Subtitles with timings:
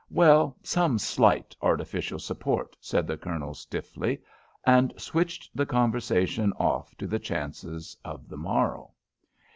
[0.09, 4.19] "Well, some slight artificial support," said the Colonel, stiffly,
[4.65, 8.93] and switched the conversation off to the chances of the morrow.